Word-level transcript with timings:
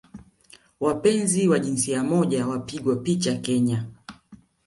wapenzi 0.79 1.47
wa 1.47 1.59
jinsia 1.59 2.03
moja 2.03 2.47
wapigwa 2.47 2.95
picha 2.95 3.35
Kenya 3.35 3.85